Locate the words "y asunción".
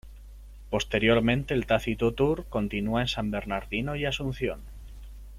3.95-4.61